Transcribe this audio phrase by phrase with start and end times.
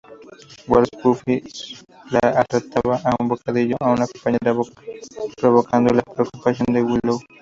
[0.67, 1.37] Walsh, Buffy
[2.09, 4.55] le arrebata un bocadillo a una compañera
[5.39, 7.19] provocando la preocupación de Willow.